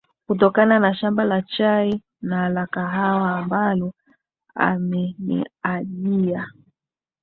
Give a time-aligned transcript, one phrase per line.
[0.27, 3.93] kutokana na shamba la chai na la kahawa ambalo
[4.55, 6.47] ameniajia